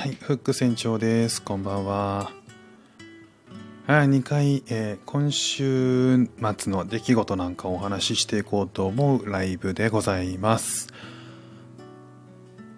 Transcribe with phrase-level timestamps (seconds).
[0.00, 1.42] はい、フック船長です。
[1.42, 2.32] こんばんは。
[3.86, 6.26] はい、2回、えー今週
[6.58, 10.88] 末の出来事なんかをお話ししていこうと思うライブでございます。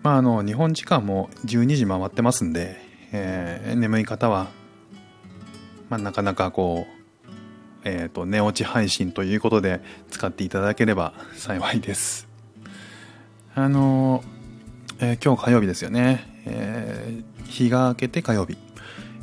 [0.03, 2.77] まあ、あの、日本時間も12時回ってますんで、
[3.13, 4.49] えー眠い方は、
[5.91, 7.33] まあ、なかなかこう、
[7.85, 9.81] えっ、と、寝落ち配信ということで
[10.11, 12.27] 使っていただければ幸いです。
[13.55, 14.25] あの
[14.99, 18.57] え今日火曜日ですよね、えー日が明けて火曜日。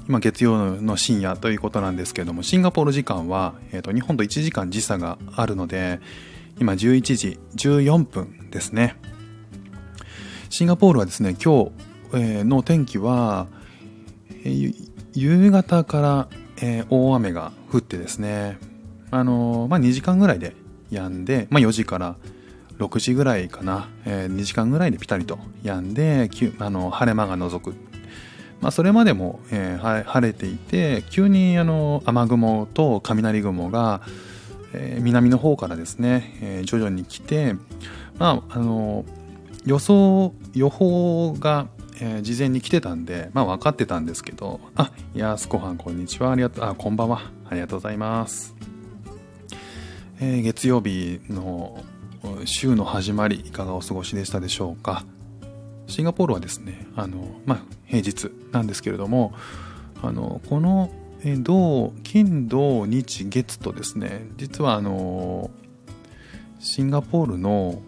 [0.07, 5.99] 今月曜の深夜ということなんですけれどもシンガポール時間は、えーと日本と1時間時差があるので
[6.59, 8.95] 今11時14分ですね。
[10.49, 11.71] シンガポールはですね今日、
[12.13, 13.47] えーの天気は、
[14.43, 16.27] えー夕方から、
[16.61, 18.57] えー大雨が降ってですね。
[19.11, 20.55] あのーまあ2時間ぐらいで
[20.91, 22.15] 止んで、まあ、4時から
[22.79, 26.29] 6時ぐらいかな、え2時間ぐらいでピタリと止んで
[26.59, 27.75] あの晴れ間が覗く、
[28.61, 34.01] まあ、それまでも、えー晴れていて急にあの雨雲と雷雲が、
[34.73, 37.55] えー南の方からですね、えー徐々に来て、
[38.17, 39.03] まあ、あの
[39.65, 41.67] 予想予報が、
[41.99, 46.31] えー事前に来てたんで、まあ、分かってたんですけどあやすこはんこんにちは。
[46.31, 46.65] ありがとう。
[46.65, 47.21] あこんばんは。
[47.49, 48.55] ありがとうございます、
[50.21, 51.83] えー月曜日の
[52.45, 55.05] 週の始まりいかがお過ごしでしたでしょうか。
[55.89, 59.33] シンガポールはですねあの、まあ、平日なんですけれども
[60.01, 60.91] あのこの
[61.23, 65.49] えー土金土日月とですね実はあの
[66.59, 67.81] シンガポールの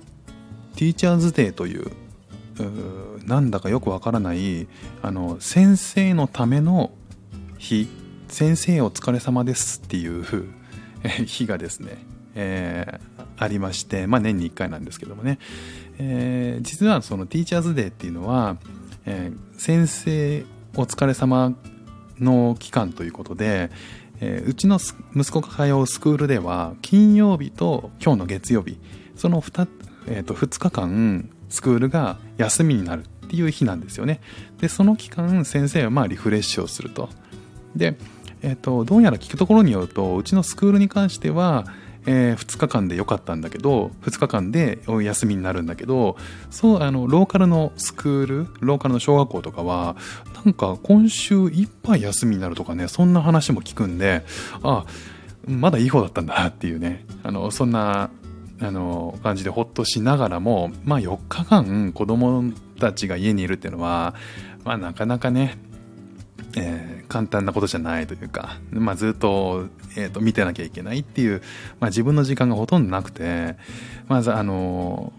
[0.75, 1.91] ティーチャーズデーという
[2.59, 4.67] うなんだかよくわからない
[5.01, 6.91] あの先生のための
[7.57, 7.87] 日
[8.27, 10.25] 先生お疲れ様ですっていう
[11.25, 11.97] 日がですね、
[12.35, 13.10] えー
[13.41, 15.39] ありまして、まあ、年に1回なんですけどもね、
[15.97, 18.57] えー実はそのティーチャーズデーっていうのは、
[19.05, 21.53] えー先生お疲れ様
[22.19, 23.71] の期間ということで、
[24.19, 24.79] えーうちの
[25.15, 28.77] 息子が通うスクールでは金曜日と今日の月曜日
[29.15, 29.67] その 2,、
[30.07, 34.21] えーと2日間スクールが休みになるっていう日なんですよね。
[34.59, 37.09] でその期間先生はまあリフレッシュをすると。
[37.75, 37.97] で、
[38.43, 41.65] えー、とどうやら聞くところによるとうちのスクールに関しては、
[42.05, 46.17] え2日間でよかったんだけど2日間で休みになるんだけど
[46.49, 49.95] そうあのローカルのスクールローカルの小学校とかは
[50.43, 54.23] なんか今週いっぱい休みになるとかねそんな話も聞くんで
[54.63, 54.85] あ
[55.47, 58.09] まだいい方だったんだなっていうねあのそんな
[58.59, 64.13] あの感じでほっとしながらもまあ4日間子供たちが家にいるっていうのは
[64.63, 65.57] まあなかなかね
[66.55, 69.67] えー簡単なことじゃないというか、まあ、ずっと,、
[69.97, 71.41] えーと見てなきゃいけないっていう、
[71.81, 73.57] まあ、自分の時間がほとんどなくて
[74.07, 75.11] まずあの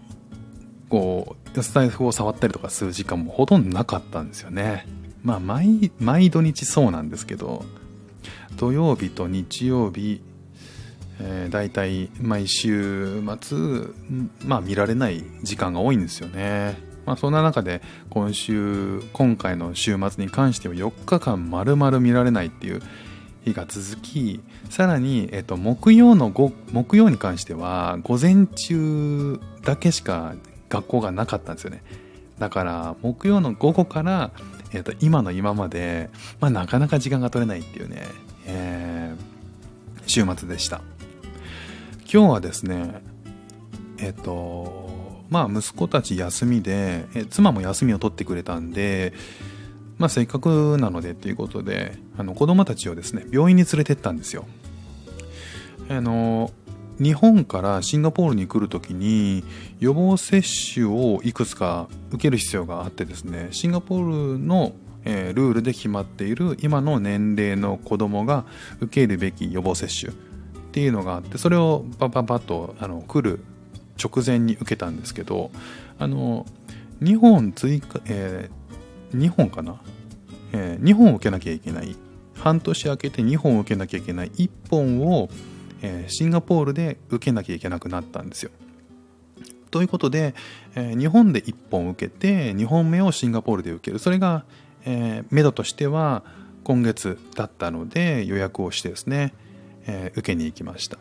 [0.89, 4.87] こうスタイフを触ったりとかする時間もほとんどなかったんですよね。
[5.23, 7.63] まあ毎毎土日そうなんですけど
[8.57, 10.21] 土曜日と日曜日、
[11.19, 13.57] えー、大体毎週末、
[14.45, 16.92] まあ、見られない時間が多いんですよね。
[17.05, 22.81] まあ、そんな中で今週今回の週末に関しては4日間丸々見られないっていう
[23.43, 30.35] 日が続きさらに、えっと、木曜の木曜に関しては午前中だけしか
[30.69, 31.83] 学校がなかったんですよね
[32.39, 34.31] だから木曜の午後から、
[34.71, 36.09] えっと、今の今まで、
[36.39, 38.07] まあ、なかなか時間が取れないっていうね、
[38.47, 39.33] えー
[40.07, 40.81] 週末でした
[42.01, 43.01] 今日はですね
[43.97, 44.82] えっと
[45.33, 49.13] まあ息子たち休みでえ妻も休みを取ってくれたんで
[49.97, 54.45] まあせっかくなのでっていうことであの子供たちをですね病院に連れてったんですよ。
[55.89, 56.51] あの
[56.99, 59.43] 日本からシンガポールに来るときに
[59.79, 60.43] 予防接
[60.73, 64.73] 種をいくつか受ける必要があってですねシンガポールの、
[65.03, 68.45] えルールで決まっている今の年齢の子供が
[68.81, 70.15] 受けるべき予防接種っ
[70.71, 73.39] ていうのがあってそれをパパパッとあの来る
[74.01, 75.51] 直前に受けたんですけど
[75.99, 76.45] あの
[77.01, 78.49] 2本追加、え
[79.13, 79.81] 2本かな、
[80.53, 81.95] え2本受けなきゃいけない。
[82.35, 85.29] 半年空けて2本受けなきゃいけない1本を、
[85.81, 88.51] えーシンガポールで受けなきゃいけなくなったんですよ。
[89.71, 90.35] ということで、
[90.75, 93.99] えー日本で1本受けて2本目をシンガポールで受ける。
[93.99, 94.45] それが、
[94.85, 96.23] えー、目処としては
[96.63, 99.33] 今月だったので予約をしてですね、
[99.87, 100.97] えー受けに行きました。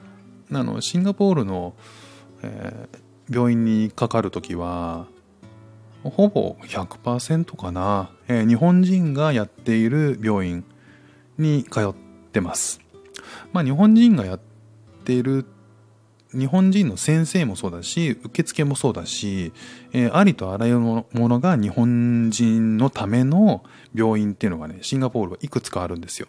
[0.52, 1.74] あのシンガポールの、
[2.42, 5.06] えー病院にかかる時は
[6.02, 10.64] ほぼ100%かな、えー日本人がやっている病院
[11.38, 11.94] に通っ
[12.32, 12.80] てます
[13.52, 14.40] まあ日本人がやっ
[15.04, 15.46] ている
[16.32, 19.52] 日本人の先生もそうだし受付もそうだし、
[19.92, 23.62] えー、ありとあらゆるものが日本人のための
[23.94, 26.28] 病院っていうのがねシンガポールはいくつかあるんですよ。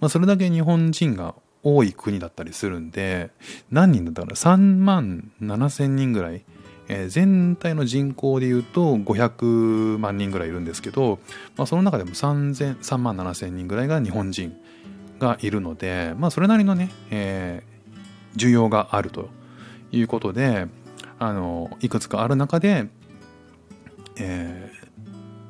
[0.00, 3.30] まあ、それだけ日本人が多い国だったりするんで
[3.70, 6.44] 何人だったかな3万7千人ぐらい、
[6.88, 11.18] えー、全体の人口でいうと500万人ぐらいいるんですけど、
[11.56, 14.56] まあ、その中でも3 3万7千人ぐらいが日本人
[15.18, 19.28] がいるので、まあ、それなりのね、えー、需要があると
[19.90, 20.66] いうことで
[21.18, 22.86] あのいくつかある中で、
[24.16, 24.78] えー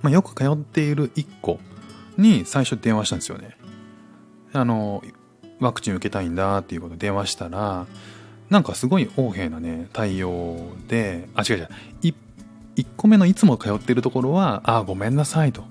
[0.02, 1.58] まあ、よく通っている1個
[2.16, 3.56] に最初電話したんですよね。
[4.52, 5.02] あの
[5.60, 7.86] ワクチン受けたいんだっていうことで電話したら
[8.50, 11.68] なんかすごい横柄なね対応であ違う違う
[12.76, 15.64] 1, 個目のいつも通ってるところはあごめんなさいと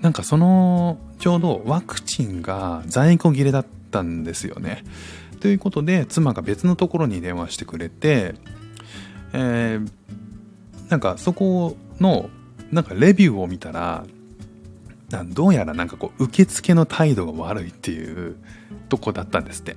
[0.00, 4.84] なんかそのちょうどワクチンが在庫切れだったんですよね。
[5.40, 8.34] ということで妻が別のところに電話してくれて、
[9.32, 12.30] えー、なんかそこの
[12.70, 14.04] なんかレビューを見たら
[15.26, 18.36] どうやらなんかこう受付の態度が悪いっていう
[18.92, 19.76] とこだったんですって。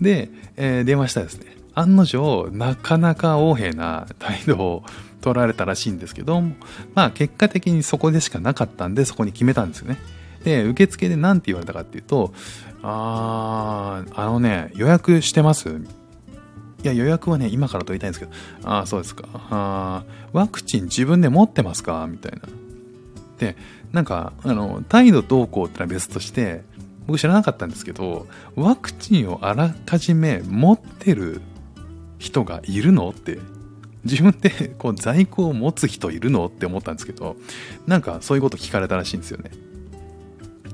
[0.00, 4.84] で、えー、電話したらですね案の定なかなか横柄な態度を
[5.20, 6.42] 取られたらしいんですけど
[6.94, 9.98] まあ結果的にそこでしかなかったんでそこに決めたんですよね。
[10.44, 12.32] で、受付で何て言われたかっていうと、
[12.82, 15.68] あー、あのね、予約してます？
[15.68, 15.72] い
[16.84, 18.32] や、予約はね、今から取りたいんですけど、
[18.62, 19.28] ああ、そうですか。
[19.32, 22.06] あワクチン自分で持ってますか？
[22.08, 22.48] みたいな。
[23.38, 23.56] で、
[23.92, 26.62] なんか、あの、態度どうこうってのは別として、
[27.08, 31.40] 僕知らなかったんですけど、ワクチンをあらかじめ持ってる
[32.18, 33.38] 人がいるのって
[34.04, 37.36] 自分でこう在庫を持つ人いるのって思ったんですけど、
[37.86, 39.50] なんかそういうこと聞かれたらしいんですよね。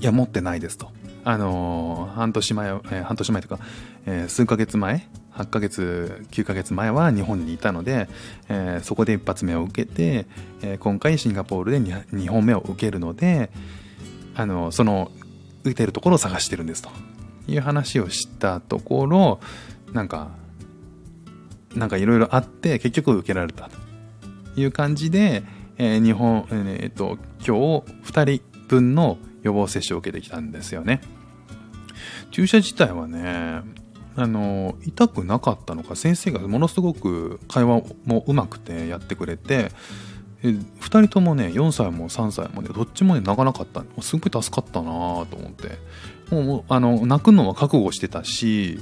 [0.01, 0.91] いや、持ってないですと。
[1.23, 3.59] あのー、半年前、えー、半年前とか、
[4.05, 8.09] えー、数ヶ月前、8ヶ月、9ヶ月前は日本にいたので、
[8.49, 10.27] えそこで一発目を受けて、
[10.63, 13.51] え今回シンガポールで 2, 2本目を受けるので、
[14.37, 15.11] あのその
[15.65, 16.91] 浮いてるところを探してるんですと。
[17.47, 19.41] いう話をしたところ、
[19.93, 20.31] なんか、
[21.75, 23.85] なんかいろいろあって結局受けられたと。
[24.57, 25.43] いう感じで、
[25.79, 31.01] えー、日本、えー、っと今日2人分の予防接種を受けてきたんですよね。
[32.31, 33.63] 注射自体はね
[34.17, 39.73] あの痛くなかったのか先生がものすごく会話もうまくてやってくれて
[40.49, 43.83] 2人ともね4歳も3歳もねどっちもね泣かなかった。
[44.03, 45.79] すごい助かったなと思って。
[46.31, 48.79] もうあの泣くのは覚悟してたし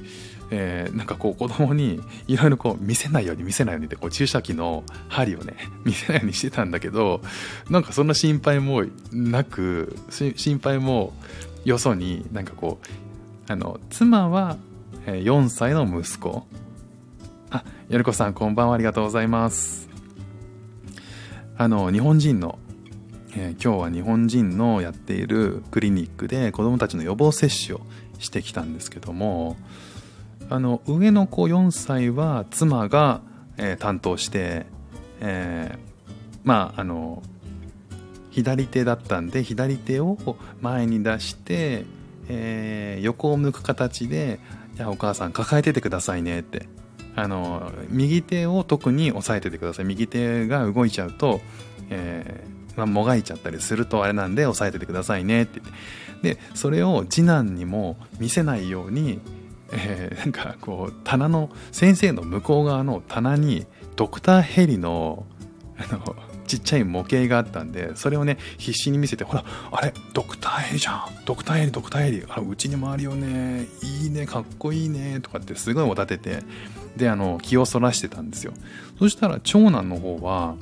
[0.54, 1.98] えー、なんかこう子供に
[2.28, 7.22] いろいろこう見せないように見せないようにってこう注射器の針をね 見せないようにしてたんだけど
[7.70, 11.14] なんかそんな心配もなく心配も
[11.64, 14.58] よそになんかこうあの妻は
[15.06, 16.46] 4歳の息子。
[17.50, 18.74] あやるこさんこんばんは。
[18.74, 19.81] ありがとうございます。
[21.56, 22.58] あの日本人の
[23.34, 27.80] えー、今日は日本人のやっているクリニックで子どもたちの予防接種を
[28.18, 29.56] してきたんですけども
[30.50, 33.22] あの上の子4歳は妻が、
[33.56, 34.66] えー、担当して、
[35.20, 36.10] えー、
[36.44, 37.22] まああの
[38.30, 40.18] 左手だったんで左手を
[40.60, 41.84] 前に出して、
[42.28, 44.40] えー、横を向く形で
[44.76, 46.68] 「じゃあお母さん抱えててくださいね」って
[47.14, 49.84] あの右手を特に押さえててください。
[49.84, 51.40] 右手が動いちゃうと、
[51.90, 55.42] えーまあ、もがいちゃったりするとあれなんで押さえててくださいね。
[55.42, 55.70] ってって。
[56.22, 59.20] でそれを次男にも見せないように
[59.72, 65.26] えー、なんかこう棚の先生の向こう側の棚にドクターヘリの
[65.78, 66.14] あの
[66.46, 71.24] ちっちゃい模型があったんでそれをね必死に見せてほらあれドクターヘリじゃん。
[71.24, 72.24] ドクターヘリドクターヘリ。
[72.28, 73.66] あうちにもあるよね。
[73.82, 75.20] いいねかっこいいね。
[75.20, 76.40] とかってすごいおだてて。
[76.96, 78.52] であの気をそらしてたんですよ
[78.98, 80.56] そしたら長男の方は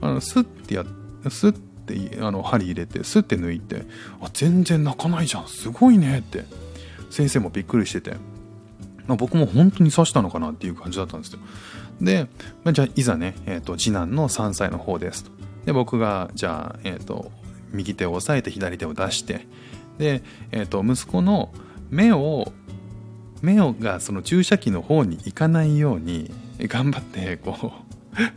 [0.00, 0.84] あのスッてや
[1.30, 3.86] スッてあの針入れてスッて抜いて
[4.20, 6.44] あ全然泣かないじゃんすごいねって
[7.10, 8.16] 先生もびっくりしてて
[9.08, 11.40] まあ、僕も本当に刺したのかなっていう感じだったんですよ。
[12.00, 12.28] で、
[12.62, 15.30] まあ、じゃあいざね、えーと、次男の3歳の方ですと。
[15.64, 17.32] で僕がじゃあ、えーと、
[17.72, 19.46] 右手を押さえて左手を出して
[19.98, 21.50] で、えーと、息子の
[21.90, 22.52] 目を
[23.42, 26.30] 目をがその注射器の方に行かないように
[26.60, 27.72] 頑張ってこ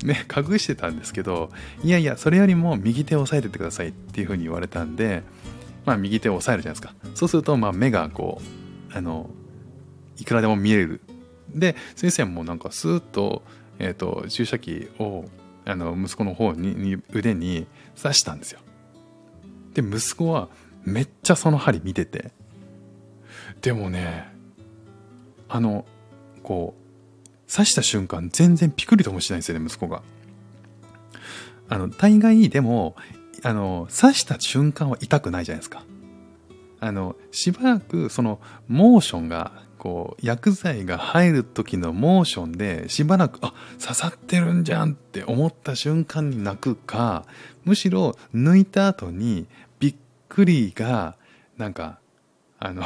[0.02, 1.50] う 目隠してたんですけど
[1.84, 5.24] いやいやそれよりも右手を押さえててくださいっていうふうに言われたんで
[5.86, 8.42] まあ右手を押さえるじゃないですかそうするとまあ目がこ
[8.94, 9.30] うあの
[10.18, 11.02] いくらでも見れる。
[11.50, 13.44] で先生もなんかスーッと,、
[13.80, 15.26] えーと、注射器を
[15.66, 17.68] あの息子の方に腕に
[18.02, 18.60] 刺したんですよ。
[19.74, 20.48] で息子は
[20.84, 22.32] めっちゃその針見てて
[23.62, 24.31] でもね
[25.52, 25.86] あの
[26.44, 30.02] こう刺した瞬間全然ピクリともしないんですよね息子が。
[31.68, 32.96] あの大概でも
[33.44, 35.84] あの刺した瞬間は痛くないじゃないですか。
[36.80, 47.26] あのしばらくそのモーションがこう薬剤が入る時のモーションでしばらくあ刺さってるんじゃんって思った瞬間に泣くか
[47.66, 49.48] むしろ抜いた後に
[49.80, 49.96] びっ
[50.30, 51.16] くりが
[51.58, 52.00] なんか
[52.58, 52.84] あの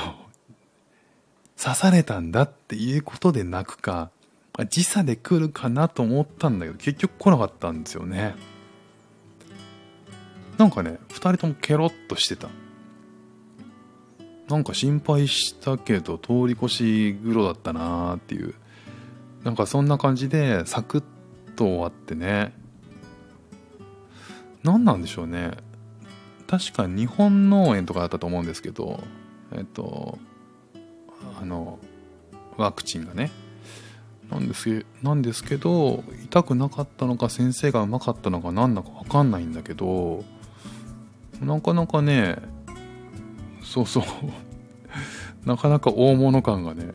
[1.57, 4.09] 刺されたんだっていうことで泣くか
[4.69, 8.35] 時差で来るかなと思ったんだけど結局来なかったんですよね。
[10.57, 12.49] なんかね2人ともケロッとしてた。
[14.47, 18.53] なんか心配したけど通り越し黒だったなーっていう。
[19.43, 21.03] なんかそんな感じでサクッ
[21.55, 22.53] と終わってね。
[24.63, 25.51] 何なんでしょうね。
[26.47, 29.03] 確か日本農園とかだったと思うんですけど
[29.51, 30.17] えっと
[31.39, 31.79] あの
[32.57, 33.31] ワクチンがね。
[34.29, 40.23] なんですなんですけど痛くなかったのか先生がうまかったのか何だか分かんないんだけど
[41.41, 42.37] なかなかね
[43.63, 44.03] そうそう。
[45.45, 46.93] なかなか大物感がね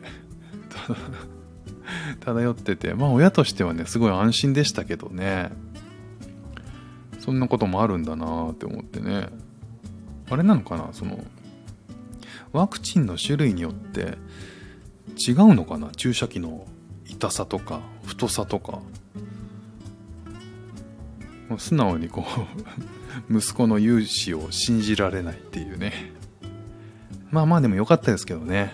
[2.19, 5.51] 漂っててまあ親としてはねすごい安心でしたけどね。
[7.19, 9.27] そんなこともあるんだなって思ってね。
[10.29, 11.23] あれなのかなその
[12.53, 14.17] ワクチンの種類によって
[15.17, 15.89] 違うのかな？
[15.91, 16.67] 注射器の
[17.07, 18.79] 痛さとか太さとか。
[21.57, 22.25] 素直にこ
[23.29, 26.13] う 息子の勇姿を信じられないっていうね。
[27.29, 28.73] まあまあでも良かったですけどね。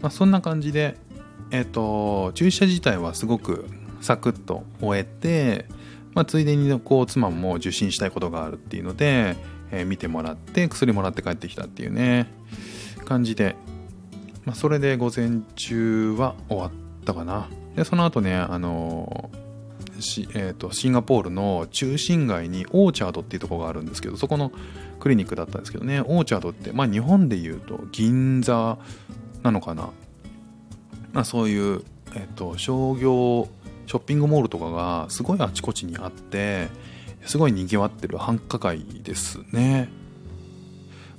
[0.00, 0.96] まあそんな感じで
[1.50, 3.66] えっ、ー、と注射自体はすごく
[4.00, 5.66] サクッと終えて、
[6.14, 9.36] まあ、ついでにこう妻も受診したいことがあるっていうので、
[9.70, 12.26] えー、見てもらって薬もらって帰ってきたっていうね
[13.04, 13.56] 感じで、
[14.44, 16.70] まあ、それで午前中は終わっ
[17.04, 17.48] たかな。
[17.74, 19.46] でその後ねあのー
[20.34, 24.52] えーと、シンガポールの中心街にオーチャードっていうとこがあるんですけどそこの
[25.00, 26.00] クリニックだったんですけどね。
[26.00, 28.78] オーチャードって、まあ、日本でいうと銀座
[29.42, 29.90] なのかな、
[31.12, 31.82] まあ、そういう、
[32.14, 33.48] えーと、商業
[33.86, 36.68] ショッピングモールとかがすごいあちこちにあって
[37.26, 39.88] すごい賑わってる繁華街ですね、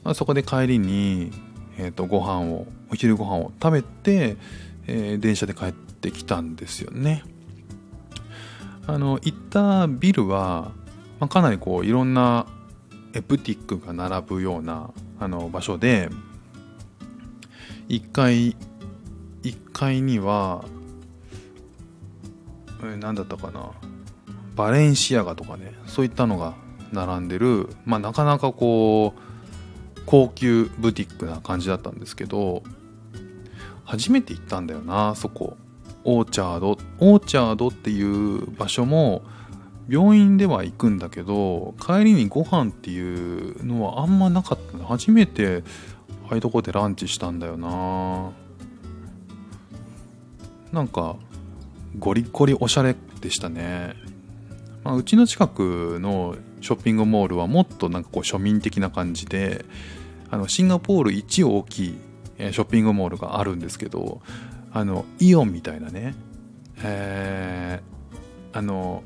[0.04, 1.32] まあ、そこで帰りに、
[1.78, 4.38] えーと、ご飯をお昼ご飯を食べて、
[4.88, 7.24] えー、電車で帰ってきたんですよね。
[8.90, 10.72] あの行ったビルは、
[11.20, 12.48] まあ、かなりこういろんな
[13.28, 16.10] ブティックが並ぶようなあの場所で
[17.90, 18.56] 1階
[19.44, 20.64] 1階には
[23.00, 23.72] 何だったかな。
[24.58, 26.56] バレンシアガとかねそういったのが
[26.92, 32.64] 並んでる、まあ、なかなかこう高級ブティックな感じだったんですけど
[33.86, 35.56] 初めて行ったんだよなそこ。
[36.04, 36.78] オーチャード。
[37.00, 39.24] オーチャードっていう場所も
[39.90, 44.86] 病院では行くんだけど帰りにご飯っていうのはあんまなかった。
[44.86, 45.64] 初めて
[46.30, 48.32] ああいうとこでランチしたんだよな。
[50.72, 51.16] なんか
[52.00, 53.96] ゴリゴリおしゃれでしたね、
[54.88, 59.66] まあ、うちの近くのショッピングモールはもっとなんかこう庶民的な感じで
[60.32, 61.98] あのシンガポール一大きい
[62.38, 64.22] ショッピングモールがあるんですけど
[64.72, 66.16] あのイオンみたいなね、
[66.84, 69.04] えー、あの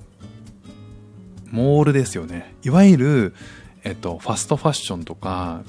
[1.50, 2.54] モールですよね。
[2.64, 3.36] いわゆる、
[3.84, 5.64] えっと、ファストファッションとか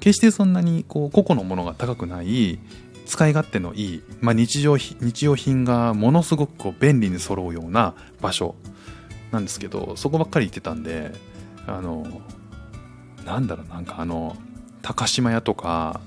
[0.00, 2.58] 決してそんなにこう個々のものが高くない
[3.06, 8.56] 使い勝手のいい、まあ、日常日用品がものすごくこう便利に揃うような場所。
[9.36, 11.12] なんですけどそこばっかり行ってたんで
[11.66, 12.06] あの
[13.26, 14.36] なんだろうなんかあの
[14.80, 16.00] 高島屋とか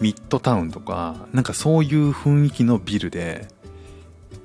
[0.00, 3.48] ミッドタウンとかなんかそういう雰囲気のビルで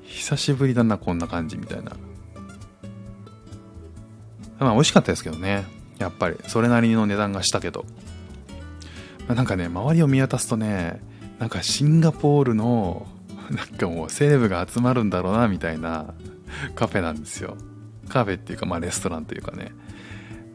[0.03, 1.91] 久しぶりだなこんな感じみたいな。
[4.57, 5.65] まあ美味しかったですけどね
[5.97, 6.37] やっぱり。
[6.47, 7.85] それなりの値段がしたけど、
[9.27, 11.01] なんかね周りを見渡すとね
[11.39, 13.05] なんかシンガポールの
[13.49, 16.13] なんかもうセレブが集まるんだろうなみたいな。
[16.75, 17.57] カフェなんですよ。
[18.09, 19.71] カフェっていうかまあレストランというかね。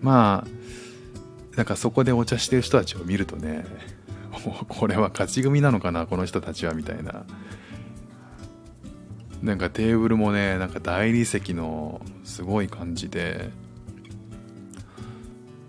[0.01, 3.67] まあなんかそこでお茶してる人たちを見るとね
[4.45, 7.25] もう これは勝ち組なのかなこの人たちはみたいな。
[9.43, 13.49] なんかテーブルもねなんか大理石のすごい感じで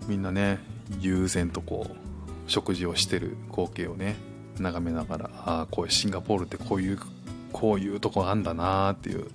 [0.06, 0.58] みんなね
[1.00, 4.16] 悠然とこう食事をしてる光景をね
[4.58, 6.98] 眺めながらああこういうシンガポールってこういう
[7.52, 9.26] こういうとこあんだなーっていう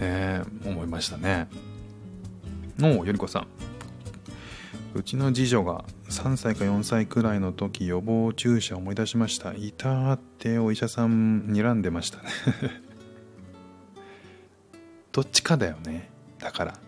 [0.00, 1.48] ね思いましたね。
[2.80, 3.46] おおよりこさん。
[4.94, 9.54] うちの次女が3歳か4歳くらいの時予防注射を思い出しました。
[9.54, 12.24] いたってお医者さん睨んでましたね。
[15.12, 16.10] どっちかだよね。
[16.38, 16.78] だから。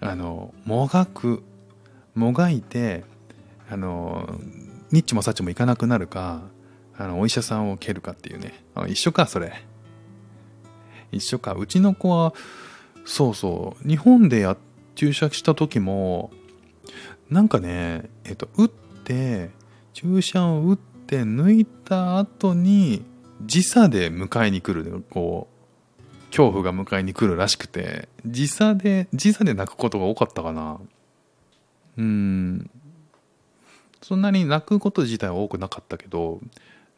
[0.00, 1.42] あのもがく
[2.14, 3.04] もがいて
[3.68, 4.38] あの
[4.92, 6.42] ニッチもサッチもいかなくなるか
[6.96, 8.64] あのお医者さんを蹴るかっていうね。
[8.74, 9.64] あ一緒かそれ。
[11.12, 11.54] 一緒か。
[11.54, 12.34] うちの子は
[13.04, 13.88] そうそう。
[13.88, 14.56] 日本でや
[14.94, 16.30] 注射した時も
[17.30, 19.50] なんかねえっと打って
[19.92, 23.04] 注射を打って抜いた後に
[23.42, 28.08] 時差で迎えに来るこう恐怖が迎えに来るらしくて。
[28.26, 30.78] 時差で時差で泣くことが多かったかな。
[31.96, 32.70] うん。
[34.02, 36.40] そんなに泣くこと自体は多くなかったけど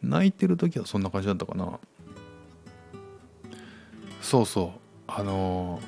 [0.03, 1.79] 泣いてる時はそんな感じだったかな。
[4.21, 4.81] そうそう。
[5.13, 5.81] あの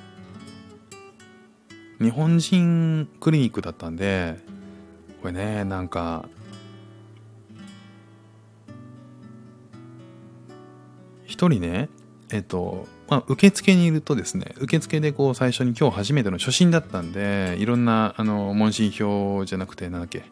[2.00, 4.36] 日本人クリニックだったんで
[5.20, 6.28] これねなんか
[11.24, 11.88] 一人ね
[12.30, 20.24] えっとまあ、受付にいるとですね受付でこう最初に今日初めての初診だったんでいろんなあの問診票じゃなくてなんだっけ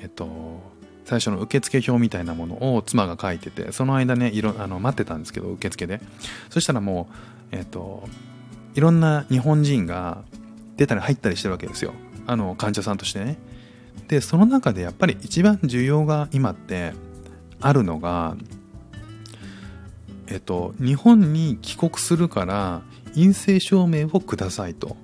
[0.00, 0.60] えっと
[1.10, 6.00] 最初の受付表みたいなものを妻が書いててその間ねいろあの待ってたんですけど受付で。
[6.50, 7.08] そしたらも
[7.52, 8.08] うえっと
[8.76, 10.22] いろんな日本人が
[10.76, 11.94] 出たり入ったりしてるわけですよ。
[12.28, 13.38] あの患者さんとしてね。
[14.06, 16.92] でその中でやっぱり一番需要が今って
[17.60, 18.36] あるのが
[20.28, 22.82] えっと日本に帰国するから
[23.14, 24.96] 陰性証明をくださいと。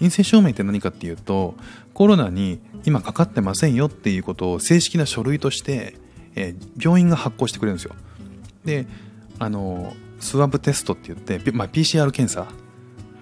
[0.00, 1.54] 陰性証明って何かっていうと
[1.96, 5.96] コロナに今かかってませんよっていうことを正式な書類として、
[6.34, 7.94] えー、病院が発行してくれるんですよ。
[8.66, 8.86] で
[9.38, 12.48] あのスワブテストって言って、まあ、PCR 検査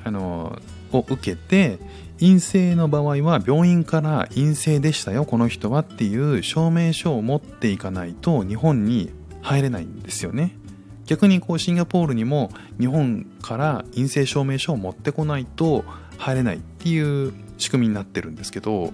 [0.03, 0.59] あの
[0.91, 1.79] を受けて
[2.19, 10.59] 陰性の場合は病院から陰性でしたよこの人はっていう証明書を持っていかないと日本に入れないんですよね。
[11.07, 12.51] 逆にこうシンガポールにも
[12.81, 15.85] 日本から陰性証明書を持ってこないと
[16.19, 18.93] 入れないっていう仕組みになってるんですけど、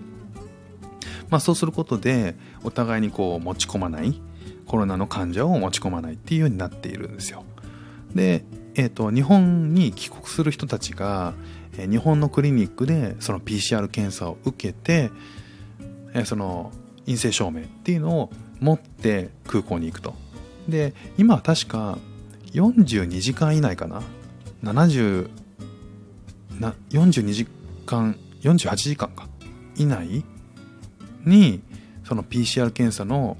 [1.28, 4.20] まあ、そうすることでお互いにこう持ち込まない
[4.66, 7.44] コロナの患者を持ち込まないっていうようになっているんですよ。
[8.14, 8.44] で、
[8.74, 11.34] えーと、日本に帰国する人たちが
[11.76, 15.10] 日本のクリニックでその PCR 検査を受けて
[16.24, 16.72] その
[17.06, 20.14] 陰性証明っていうのを持って空港に行くと。
[20.68, 21.98] で今は確か
[22.52, 24.02] 42時間以内かな
[24.62, 25.30] ？70
[26.60, 27.46] な42時
[27.86, 29.28] 間48時間か
[29.76, 30.24] 以内
[31.24, 31.62] に
[32.04, 33.36] その PCR 検査の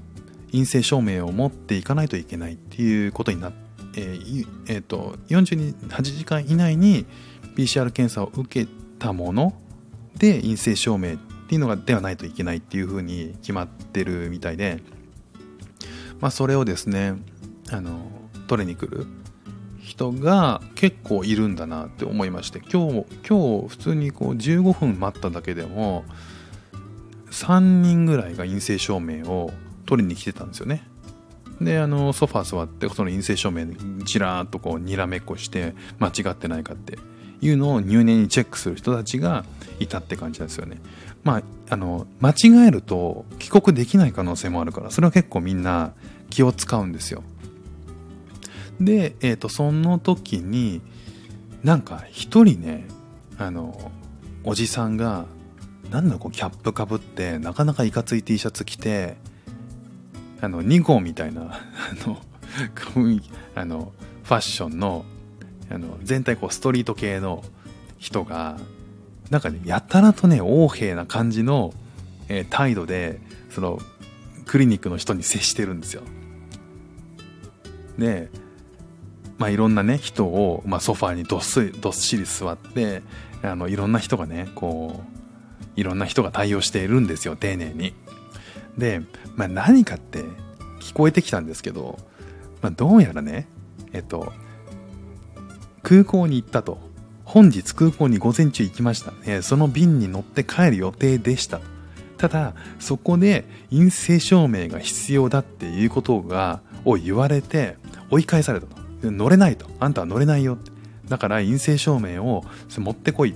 [0.51, 3.57] 陰性証明を持っていかないといけないっていうことになって、
[3.97, 7.05] えーえーと、48時間以内に
[7.55, 9.53] PCR 検査を受けたもの
[10.17, 14.79] で陰性証明っていうのがではないといけないっていうふうに決まってるみたいで、
[16.19, 17.15] まあ、それをですね
[17.71, 17.99] あの
[18.47, 19.07] 取りに来る
[19.91, 26.05] 人が結構いるんだなって思いまして今日今日普通にこう15分待っただけでも
[27.29, 29.51] 3人ぐらいが陰性証明を
[29.85, 30.87] 取りに来てたんですよね。
[31.59, 33.67] であのソファー座ってその陰性証明
[34.05, 36.97] ちらーっとこうにらめっこして間違ってないかって
[37.41, 39.43] いうのを入念にチェックする人たちが
[39.79, 40.77] いたって感じなんですよね。
[41.23, 45.91] まああの間違えると帰国できない可能性もあるからそれは結構みんな
[46.29, 47.23] 気を使うんですよ。
[48.79, 50.81] で、えっ、ー、と、その時に、
[51.63, 52.85] なんか一人ね、
[53.37, 53.91] あの、
[54.43, 55.25] おじさんが、
[55.91, 59.17] なんだこうキャップかぶって、なかなかいかつい T シャツ着て、
[60.41, 62.17] あの、2号みたいな、あの、
[63.55, 63.91] あの、
[64.23, 65.05] ファッションの、
[65.69, 67.43] あの、全体こうストリート系の
[67.99, 68.57] 人が、
[69.29, 71.73] なんかね、やたらとね、横柄な感じの、
[72.27, 73.79] えー、態度で、その、
[74.45, 76.01] クリニックの人に接してるんですよ。
[77.97, 78.29] で、
[79.41, 83.01] まあ、いろんなね人を、まあ、ソファーにどっすどっしり座って
[83.41, 85.01] あのいろんな人がねこ
[85.75, 87.95] ういろんな人が対応しているんですよ丁寧に。
[88.77, 89.01] で、
[89.35, 90.19] まあ、何かって
[90.79, 91.97] 聞こえてきたんですけど、
[92.61, 93.47] まあ、どうやらね
[93.93, 94.31] えっと
[95.81, 96.77] 空港に行ったと。
[97.25, 101.61] 本日空港に午前中行きました、ね、その便に乗って帰る予定でした。
[102.17, 107.77] ただそこで陰性証明が必要だっていうことがを言われて
[108.11, 108.80] 追い返されたと。
[109.03, 109.67] 乗れないと。
[109.79, 110.57] あんたは乗れないよ。
[111.07, 112.45] だから陰性証明を
[112.77, 113.33] 持ってこいっ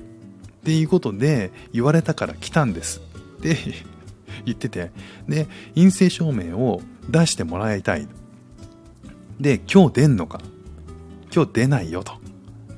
[0.63, 3.01] ていうことで言われたから来たんです
[3.39, 3.57] って
[4.45, 4.91] 言ってて。
[5.27, 8.07] で、陰性証明を出してもらいたい。
[9.39, 10.41] で、今日出んのか
[11.33, 12.13] 今日出ないよと。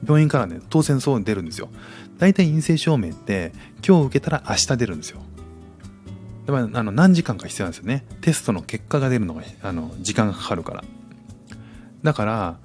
[0.06, 1.70] 病院からね、当然そう出るんですよ。
[2.18, 3.52] 大体陰性証明って
[3.88, 5.22] 今日受けたら明日出るんですよ。
[6.48, 10.84] でもあの何時間か必要なんですよねテストの結果が出るのがあの時間がかかるから
[12.04, 12.58] だから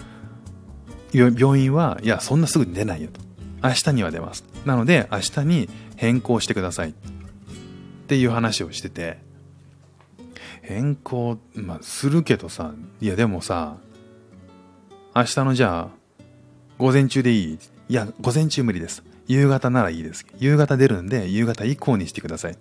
[1.12, 3.20] 病院はいやそんなすぐに出ないよと。
[3.62, 4.44] 明日には出ます。
[4.64, 6.90] なので明日に変更してください。
[6.90, 6.94] っ
[8.08, 9.18] ていう話をしてて。
[10.62, 13.78] 変更、まあ、するけどさいやでもさ
[15.14, 15.96] 明日のじゃあ
[16.78, 17.58] 午前中でいい？
[17.88, 19.02] いや午前中無理です。
[19.26, 20.24] 夕方ならいいです。
[20.38, 22.56] 夕方出るんで夕方以降にしてください。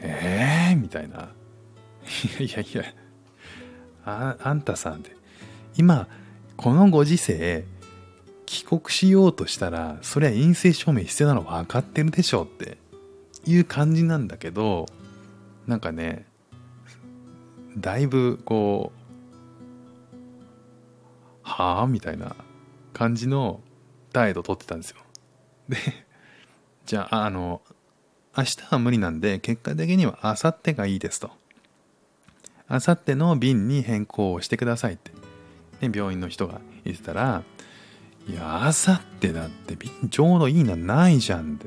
[0.00, 1.30] ええー、みたいな。
[2.38, 2.94] いやいやいや。
[4.04, 5.14] ああんたさんで
[5.76, 6.08] 今
[6.56, 7.64] このご時世
[8.52, 12.76] 帰国しようとしたらそりゃ陰性証明必要なの分かってるでしょって
[13.46, 14.84] いう感じなんだけど
[15.66, 16.26] なんかね
[17.78, 20.18] だいぶこう
[21.40, 22.36] はあみたいな
[22.92, 23.60] 感じの
[24.12, 24.98] 態度取ってたんですよ。
[25.70, 25.78] で
[26.84, 27.62] じゃああの
[28.36, 31.30] 明日は無理なんで結果的には明後日がいいですと。
[32.68, 35.10] 明後日の便に変更をしてくださいって、
[35.80, 37.44] ね、病院の人が言ってたら
[38.28, 39.76] いや、あさってだって
[40.10, 41.66] ちょうどいいのないじゃんって。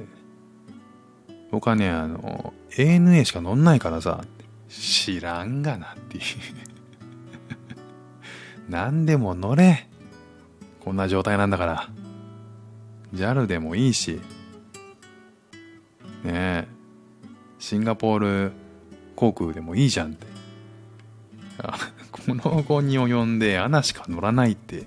[1.52, 4.24] 僕はね、あの、ANA しか乗んないからさ、
[4.70, 6.24] 知らんがなっていう
[8.70, 9.88] 何でも乗れ。
[10.80, 11.90] こんな状態なんだから。
[13.14, 14.20] JAL でもいいし。
[16.24, 16.68] ねえ。
[17.60, 18.52] シンガポール
[19.16, 20.28] 航空でもいいじゃんって。
[22.12, 24.86] この後に及んでアナしか乗らないって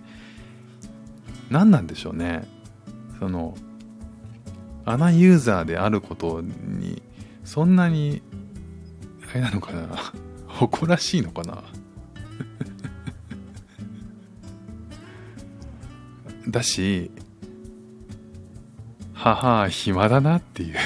[1.51, 2.47] 何なんでしょうね。
[3.19, 3.57] その
[4.85, 7.03] アナユーザーであることに
[7.45, 8.23] そんなに
[9.31, 9.89] あれなのかな。
[10.47, 11.63] 誇らしいのかな。
[16.49, 17.11] だし
[19.13, 20.77] 母暇だなっていう。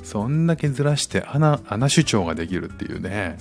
[0.02, 3.36] そんだけずらして穴穴主張ができるっていうね。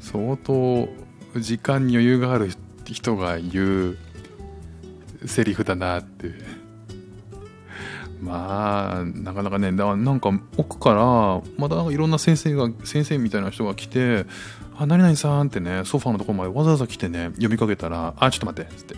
[0.00, 0.88] 相当
[1.36, 2.50] 時間に余裕がある
[2.84, 3.98] 人が言う
[5.26, 6.32] セリフだなって。
[8.20, 14.26] まあなかなかねだからなんか奥からまだいろんな先生が先生みたいな人が来て
[14.76, 18.96] 「あ何々さん」ってねソファーのところまでわざわざ来てね呼びかけたら「あちょっと待って」って。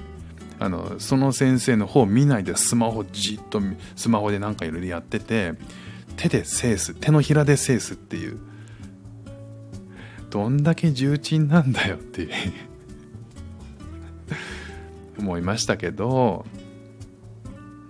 [0.60, 3.62] あのその先生の方見ないでスマホじっと
[3.96, 5.54] スマホでなんかいろいろやってて
[6.16, 8.38] 手で制す手のひらで制すっていう
[10.30, 12.28] どんだけ重鎮なんだよって
[15.18, 16.46] 思いましたけど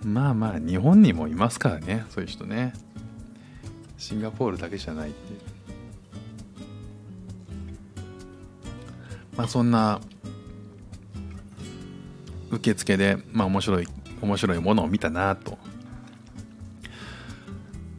[0.05, 2.72] まあまあ日本にもいますからねそういう人ね。
[3.98, 5.18] シンガポールだけじゃないって
[9.37, 10.00] まあそんな
[12.50, 13.88] 受付でまあ面白い
[14.22, 15.59] 面白いものを見たなと。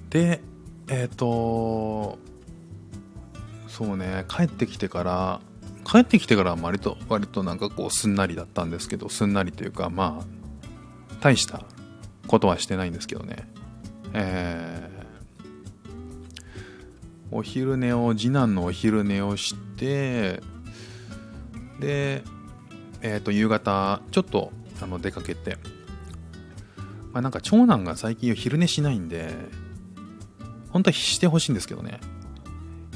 [0.09, 0.41] で
[0.87, 2.17] えっ、ー、と
[3.81, 4.25] そうね。
[4.29, 5.41] 帰ってきてから
[5.83, 10.25] 帰ってきてから割と割となんかこうすんなりだったんですけどすんなりというかまあ
[11.19, 11.63] 大した
[12.27, 13.47] ことはしてないんですけどね。
[14.13, 20.41] えー、お昼寝を次男のお昼寝をして
[21.79, 22.23] で
[23.01, 25.57] えっ、ー、と夕方ちょっとあの出かけて
[27.13, 29.33] まあなんか長男が最近昼寝しないんで
[30.69, 31.99] 本当はしてほしいんですけどね。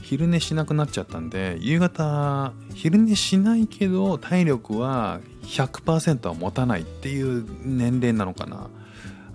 [0.06, 8.70] 昼寝しなくなっちゃったんで夕方昼寝しないけど体力は100%は持たないっていう年齢なのかな。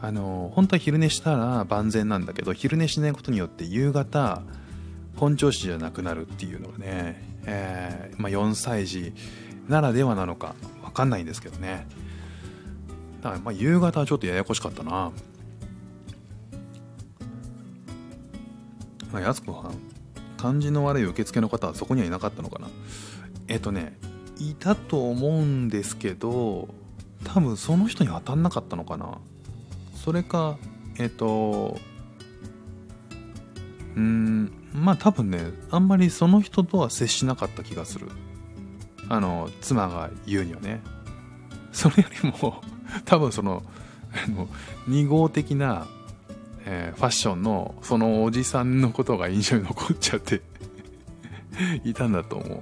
[0.01, 4.43] あの本当は昼寝したら万全なんだけど昼寝しないことによって夕方
[5.17, 9.13] 本調子じゃなくなるっていうのがね、えー、まあ、4歳児
[9.69, 11.87] ならではなのか分かんないんですけどね。
[13.23, 15.11] だからま夕方はちょっとややこしかったな。
[19.21, 19.90] やつこさん
[20.41, 22.69] 感じの悪い受付の方はそこにはいなかったのかな。
[23.47, 23.99] えっ、とね
[24.39, 26.69] いたと思うんですけど
[27.25, 29.19] 多分その人に当たんなかったのかな。
[29.95, 30.57] それか
[30.99, 31.79] えっ、と
[33.97, 38.09] うんまあ多分ねあんまりその人とは接しなかった気がする。
[39.11, 40.81] あの妻が言うにはね。
[41.73, 42.63] それよりも
[43.05, 43.63] 多分その
[44.27, 44.49] あの
[44.89, 45.87] 2号的な
[46.67, 50.43] えー、ファッションのそのおじさんのことが印象に残っちゃって
[51.85, 52.61] いたんだと思う。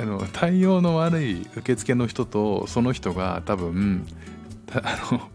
[0.00, 4.04] あの対応の悪い受付の人とその人が多分
[4.72, 5.30] あの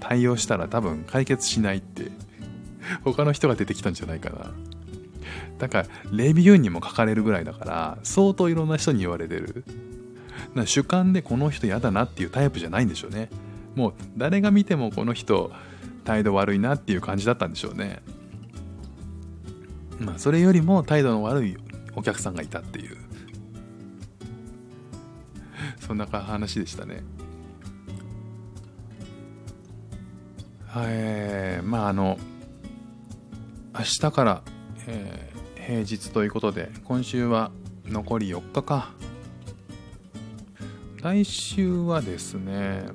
[0.00, 2.10] 対応したら多分解決しないって
[3.02, 4.52] 他の人が出てきたんじゃないかな。
[5.58, 9.64] だからレビューにも書かれるぐらいだから相当いろんな人に言われてる。
[10.66, 13.28] 主観でこの人嫌だなっていうタイプじゃないんでしょうね。
[13.74, 15.50] もう誰が見てもこの人
[16.04, 18.02] 態度悪いなっていう感じだったんでしょうね。
[19.98, 21.56] まあそれよりも態度の悪い
[21.96, 22.96] お客さんがいたっていう。
[25.80, 27.02] そんな話でしたね。
[30.66, 31.62] はい。
[31.62, 32.18] まああの
[33.76, 34.42] 明日から、
[34.86, 37.50] えー、平日ということで今週は
[37.86, 38.92] 残り4日か。
[41.02, 42.86] 来週はですね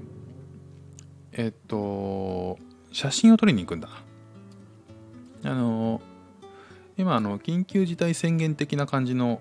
[1.39, 2.59] えっと
[2.91, 3.87] 写真を撮りに行くんだ
[5.45, 6.01] あの
[6.97, 9.39] 今あの緊急事態宣言的な感じの、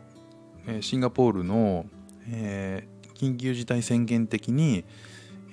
[0.69, 1.87] え、シンガポールの、
[2.29, 4.85] えー、緊急事態宣言的に、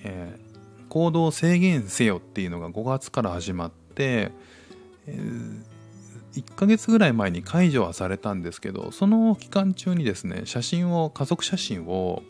[0.03, 4.31] えー、行動制限せよっていうのが5月から始まって、
[5.07, 5.75] えー
[6.35, 12.23] 1ヶ月ぐらい前に解除はされたんですけどその期間中にですね写真を家族写真を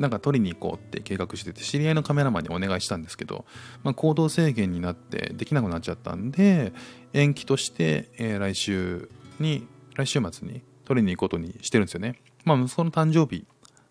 [0.00, 3.44] なんか撮りに行こうって計画してて知り合いのカメラマンにお願いしたんですけど、
[3.82, 6.72] まあ、行動制限になってできなくなっちゃったんで
[7.12, 13.46] 延期として、えー、来週に来週末に撮りに行くことにしてるんですよね、まあ、息子の誕生日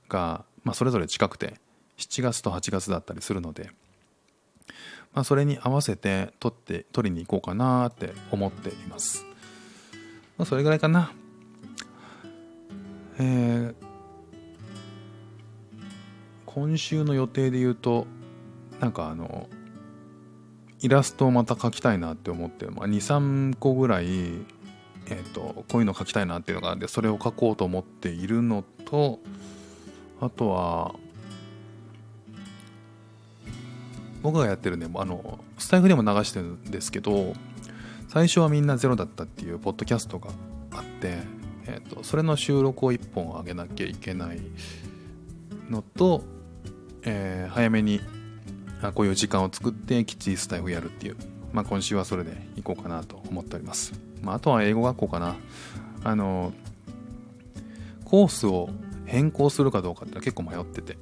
[0.10, 1.56] が、まあ、それぞれ近くて
[1.98, 3.70] 7月と8月だったりするので、
[5.14, 9.26] まあ、それに合わせて撮って撮りに行こうかなって思っています
[10.40, 11.12] まあ、それぐらいかな。
[13.20, 13.76] えー、
[16.60, 18.06] 今週の予定で言うと、
[18.82, 19.48] なんかあの、
[20.82, 29.20] イラストをまた描きたいなって思って、まあ、2、3個ぐらい、えっ、ー、と、こういうの描きたいなっていうのがあって、それを描こうと思っているのと、
[30.20, 30.96] あとは、
[34.22, 37.36] 僕がやってるね、あの、スタイフでも流してるんですけど、
[38.10, 40.30] 最初はみんなゼロだったっていうポッドキャストが
[40.72, 41.20] あって、
[41.68, 44.42] えーと、それの収録を1本上げなきゃいけない
[45.70, 46.24] のと、
[47.04, 48.02] えー、早めに
[48.82, 51.18] あこういう時間を作ってきっちりスタイフやるっていう、
[51.52, 55.36] まあ、今週はそれでいこうかなと思っております、まあ、あとは英語学校かな。
[56.04, 56.54] あの
[58.06, 58.70] コースを
[59.06, 60.98] 変更するかどうかって結構迷ってて。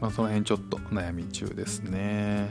[0.00, 2.48] まあその辺ちょっと悩み中ですね。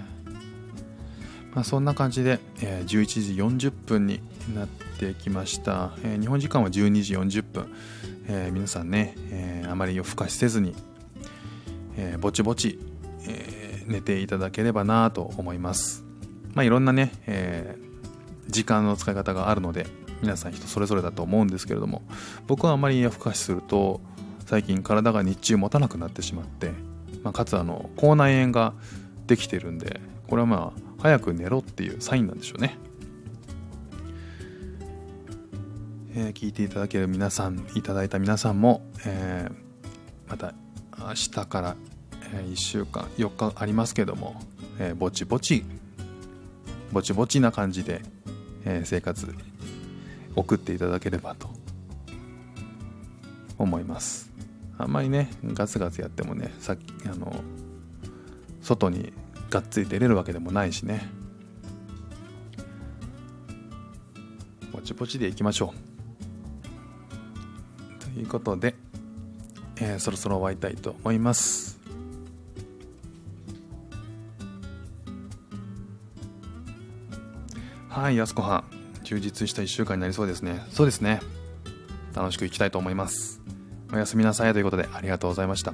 [1.53, 4.21] まあ、そんな感じで、えー、11時40分に
[4.55, 7.75] なってきました、えー、日本時間は12時40分、
[8.27, 10.73] えー、皆さんね、えあまり夜更かしせずに、
[11.97, 12.79] えぼちぼち、
[13.27, 16.03] え寝ていただければなと思います。
[16.53, 17.77] まあいろんなね、え
[18.47, 19.87] 時間の使い方があるので
[20.21, 22.03] 皆さん人それぞれだと思うんですけれども
[22.47, 24.01] 僕はあまり夜更かしすると
[24.45, 26.71] 最近体が日中持たなくなってしまって、
[27.23, 28.73] まあ、かつあの口内炎が
[29.25, 32.77] できてるんでこれはまあ早く寝ろっていうサインなんでしょうね、
[36.15, 40.53] えー、聞いていただける皆さんいただいた皆さんも、えー、また
[41.07, 41.75] 明日から、
[42.31, 44.41] 1週間4日ありますけども、
[44.79, 45.65] えー、ぼちぼち
[46.91, 48.01] ぼちぼちな感じで、
[48.65, 49.33] え生活
[50.35, 51.49] 送っていただければと
[53.57, 54.29] 思います。
[54.77, 57.33] あんまりねガツガツやってもねさっきあの
[58.61, 59.13] 外に
[59.49, 61.07] がっつり出れるわけでもないしね。
[64.71, 65.73] ぼちぼちでいきましょ
[67.99, 68.13] う。
[68.13, 68.75] ということで、
[69.81, 71.79] えー、そろそろ終わりたいと思います
[77.89, 78.63] はいやすこはん
[79.03, 81.19] 充実した1週間になりそうですねそうですね
[82.13, 83.41] 楽しくいきたいと思います
[83.91, 85.73] おやすみなさいということでありがとうございました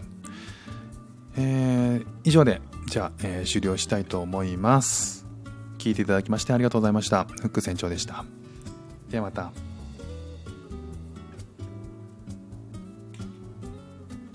[1.37, 5.25] えー、以上でじゃあ、えー、終了したいと思います。
[5.77, 7.25] 聞いていただきましてありがとうございました。
[7.25, 8.25] フック船長でした。
[9.09, 9.66] ではまた。